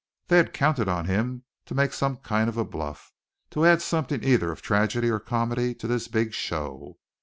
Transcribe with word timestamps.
They 0.29 0.37
had 0.37 0.51
counted 0.51 0.87
on 0.89 1.05
him 1.05 1.43
to 1.67 1.75
make 1.75 1.93
some 1.93 2.17
kind 2.17 2.49
of 2.49 2.57
a 2.57 2.65
bluff, 2.65 3.11
to 3.51 3.67
add 3.67 3.83
something 3.83 4.23
either 4.23 4.51
of 4.51 4.59
tragedy 4.63 5.11
or 5.11 5.19
comedy 5.19 5.75
to 5.75 5.85
this 5.85 6.07
big 6.07 6.33
show. 6.33 6.97